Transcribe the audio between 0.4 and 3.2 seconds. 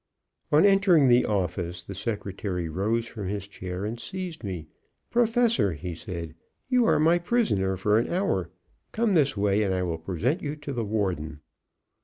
On entering the office, the secretary rose